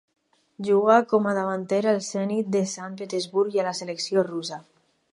Juga 0.67 0.95
com 1.11 1.27
a 1.27 1.33
davanter 1.39 1.83
al 1.93 2.01
Zenit 2.07 2.51
de 2.57 2.65
Sant 2.75 2.99
Petersburg 3.03 3.59
i 3.59 3.65
a 3.65 3.71
la 3.71 3.79
selecció 3.85 4.29
russa. 4.35 4.65